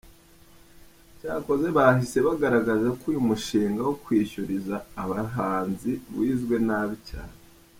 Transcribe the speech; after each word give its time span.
Cyakoze 1.19 1.67
bahise 1.77 2.17
bagaragaza 2.27 2.87
ko 2.99 3.03
uyu 3.11 3.21
mushinga 3.29 3.79
wo 3.87 3.93
kwishyuriza 4.03 4.75
abahanzi 5.01 5.91
wizwe 6.17 6.55
nabi 6.67 6.97
cyane. 7.09 7.35